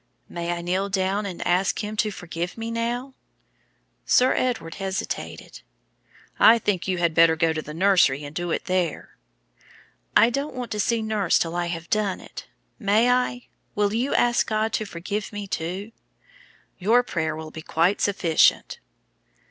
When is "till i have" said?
11.37-11.87